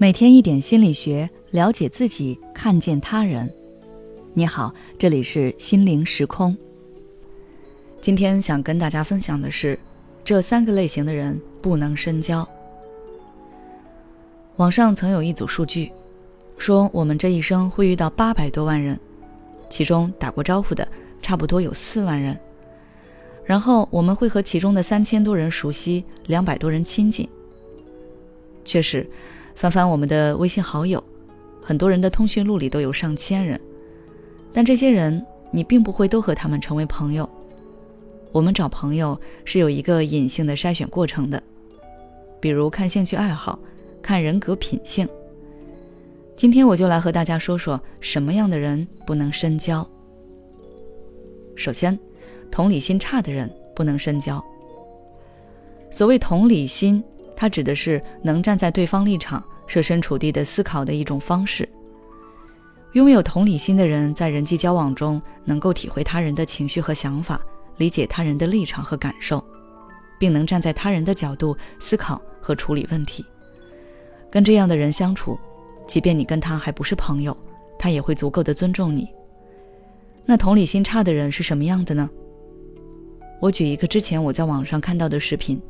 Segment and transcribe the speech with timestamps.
[0.00, 3.52] 每天一点心理学，了解自己，看见他人。
[4.32, 6.56] 你好，这里是心灵时空。
[8.00, 9.76] 今天想跟大家分享的是，
[10.22, 12.48] 这三个类型的人不能深交。
[14.54, 15.90] 网上曾有一组数据，
[16.58, 18.96] 说我们这一生会遇到八百多万人，
[19.68, 20.86] 其中打过招呼的
[21.20, 22.38] 差不多有四万人，
[23.44, 27.28] 然后我们会和其中的三千多人熟悉，两百多人亲近。
[28.64, 29.04] 确实。
[29.58, 31.02] 翻翻我们的微信好友，
[31.60, 33.60] 很多人的通讯录里都有上千人，
[34.52, 37.28] 但这些人你并不会都和他们成为朋友。
[38.30, 41.42] 我们找朋友是有一个隐性的筛选过程的，
[42.38, 43.58] 比如看兴趣爱好，
[44.00, 45.08] 看人格品性。
[46.36, 49.84] 今天我就来和大家说说什么样的人不能深交。
[51.56, 51.98] 首先，
[52.48, 54.40] 同理心差的人不能深交。
[55.90, 57.02] 所谓同理心。
[57.40, 61.68] 它指的是能站在对方立场、设身处地的思考的一种方式。
[62.94, 67.40] 拥有同理心的人，在人际交往中能够体会他人的情绪和想法，
[67.76, 69.42] 理解他人的立场和感受，
[70.18, 73.24] 并能站在他人的角度思考和处理问题。
[74.28, 75.38] 跟这样的人相处，
[75.86, 77.36] 即便你跟他还不是朋友，
[77.78, 79.06] 他也会足够的尊重你。
[80.26, 82.10] 那同理心差的人是什么样的呢？
[83.40, 85.62] 我举一个之前我在网上看到的视频。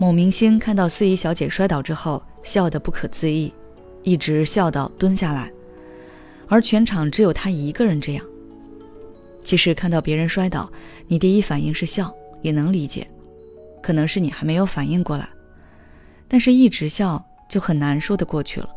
[0.00, 3.52] 某明星看到司仪小姐摔倒之后，笑得不可自抑，
[4.02, 5.52] 一直笑到蹲下来，
[6.48, 8.24] 而全场只有他一个人这样。
[9.44, 10.72] 其实看到别人摔倒，
[11.06, 13.06] 你第一反应是笑，也能理解，
[13.82, 15.28] 可能是你还没有反应过来，
[16.26, 18.70] 但是一直笑就很难说得过去了。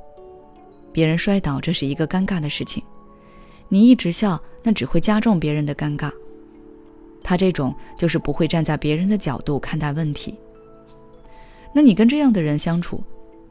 [0.91, 2.83] 别人摔倒，这是一个尴尬的事情，
[3.69, 6.11] 你一直笑，那只会加重别人的尴尬。
[7.23, 10.37] 他这种就是不会站在别人的角度看待问题。
[11.73, 13.03] 那你跟这样的人相处，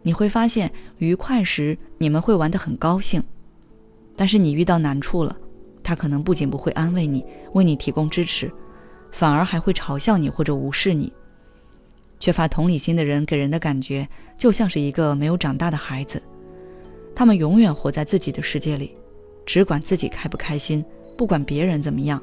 [0.03, 3.23] 你会发现愉快时你们会玩得很高兴，
[4.17, 5.37] 但是你遇到难处了，
[5.83, 8.51] 他可能不仅不会安慰你，为你提供支持，
[9.11, 11.13] 反而还会嘲笑你或者无视你。
[12.21, 14.09] 缺乏同理心的人给人的感觉
[14.39, 16.23] 就像是一个没有长大的孩子，
[17.17, 18.97] 他们永远活在自己的世界里，
[19.45, 20.85] 只管自己开不开心，
[21.17, 22.23] 不管别人怎么样。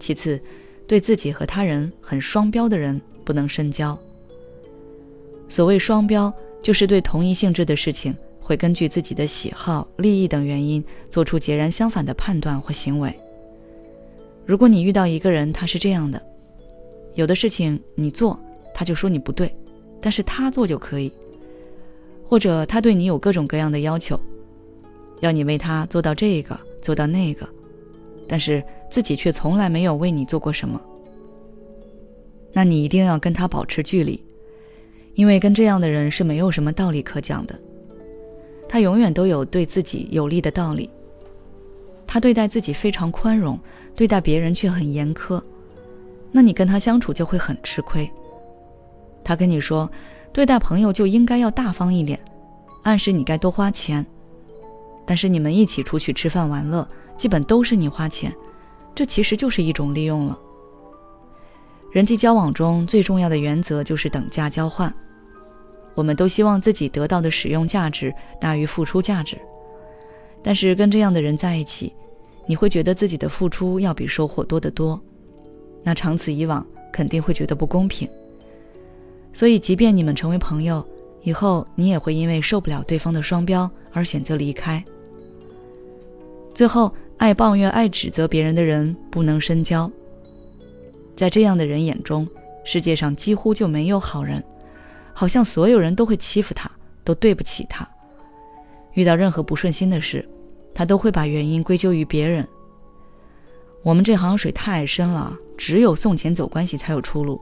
[0.00, 0.40] 其次，
[0.88, 3.96] 对自己和他人很双标的人不能深交。
[5.48, 6.32] 所谓双标，
[6.62, 13.12] 就是对同一性质的事情，会根据自己的喜好、利益等原因，做出截然相反的判断或行为。
[14.44, 16.20] 如果你遇到一个人，他是这样的：
[17.14, 18.38] 有的事情你做，
[18.74, 19.54] 他就说你不对，
[20.00, 21.10] 但是他做就可以；
[22.26, 24.18] 或者他对你有各种各样的要求，
[25.20, 27.48] 要你为他做到这个，做到那个，
[28.26, 30.80] 但是自己却从来没有为你做过什么，
[32.52, 34.22] 那你一定要跟他保持距离。
[35.18, 37.58] 因为跟这样的人是没有什么道理可讲的，
[38.68, 40.88] 他永远都有对自己有利的道理。
[42.06, 43.58] 他对待自己非常宽容，
[43.96, 45.42] 对待别人却很严苛，
[46.30, 48.08] 那你跟他相处就会很吃亏。
[49.24, 49.90] 他跟你说，
[50.32, 52.20] 对待朋友就应该要大方一点，
[52.84, 54.06] 暗示你该多花钱，
[55.04, 58.32] 但是你们一起出去吃饭玩乐，基本都是你花钱，
[58.94, 60.38] 这其实就是一种利用了。
[61.90, 64.94] 人际交往中最重要的原则就是等价交换。
[65.98, 69.36] 我们都希望自己得到的使用价值大于付出价值，
[70.44, 71.92] 但是跟这样的人在一起，
[72.46, 75.00] 你会觉得自己的付出要比收获多得多，
[75.82, 78.08] 那长此以往肯定会觉得不公平。
[79.34, 80.86] 所以，即便你们成为朋友，
[81.22, 84.80] 以后你也会因为受不了对方的双标而选择离开。
[86.54, 89.90] 最后，爱抱怨、爱指责别人的人不能深交，
[91.16, 92.24] 在这样的人眼中，
[92.64, 94.40] 世界上几乎就没有好人。
[95.18, 96.70] 好像所有人都会欺负他，
[97.02, 97.84] 都对不起他。
[98.92, 100.24] 遇到任何不顺心的事，
[100.72, 102.46] 他都会把原因归咎于别人。
[103.82, 107.40] 我们这行水太深了，只有送钱走关系才有出路。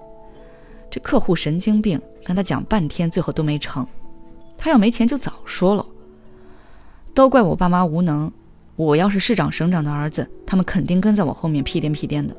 [0.91, 3.87] 这客户神经病，跟他讲半天，最后都没成。
[4.57, 5.85] 他要没钱就早说了。
[7.13, 8.33] 都怪我爸妈无能。
[8.77, 12.35] 我要是市长省长的儿子，他们肯定跟在我后面屁颠屁颠的。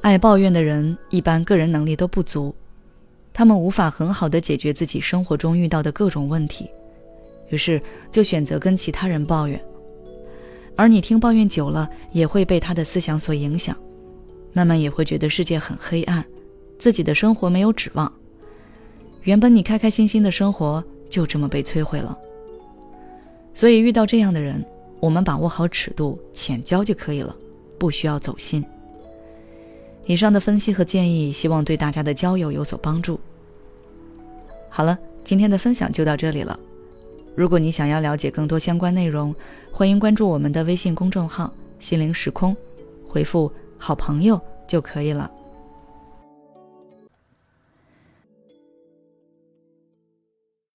[0.00, 2.54] 爱抱怨的人，一般个人能力都不足。
[3.32, 6.68] 他们无法很好的解决自己生活中遇到的各种问题，
[7.48, 7.80] 于是
[8.10, 9.60] 就选择跟其他人抱怨。
[10.76, 13.76] 而你听抱怨久了，也会被他的思想所影响，
[14.52, 16.24] 慢慢也会觉得世界很黑暗，
[16.78, 18.10] 自己的生活没有指望。
[19.22, 22.16] 原本你开开心心的生活就这么被摧毁了。
[23.52, 24.64] 所以遇到这样的人，
[25.00, 27.36] 我们把握好尺度，浅交就可以了，
[27.78, 28.64] 不需要走心。
[30.06, 33.20] 以上的分析和建议，希望对大家的交友有所帮助。
[34.68, 36.58] 好了，今天的分享就到这里了。
[37.36, 39.34] 如果你想要了解更多相关内容，
[39.70, 42.56] 欢迎关注我们的微信公众号“心灵时空”，
[43.06, 45.30] 回复“好朋友”就可以了。